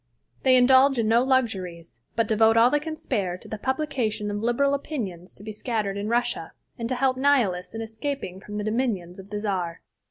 [0.41, 4.37] They indulge in no luxuries, but devote all they can spare to the publication of
[4.41, 8.63] liberal opinions to be scattered in Russia, and to help Nihilists in escaping from the
[8.63, 9.79] dominions of the Czar.